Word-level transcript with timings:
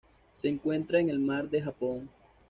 Se 0.33 0.47
encuentra 0.49 0.99
en 0.99 1.11
el 1.11 1.19
Mar 1.19 1.47
del 1.51 1.61
Japón. 1.63 2.09